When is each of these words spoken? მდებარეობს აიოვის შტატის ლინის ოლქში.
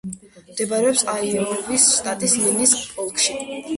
მდებარეობს 0.53 1.03
აიოვის 1.13 1.85
შტატის 1.99 2.35
ლინის 2.47 2.75
ოლქში. 3.05 3.39